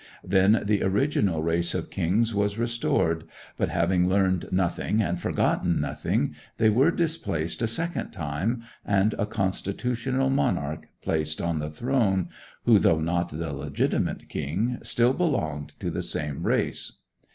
[0.23, 3.23] Then the original race of kings was restored;
[3.55, 9.27] but, having learned nothing and forgotten nothing, they were displaced a second time, and a
[9.27, 12.29] constitutional monarch placed on the throne,
[12.63, 16.93] who, though not the legitimate king, still belonged to the same race.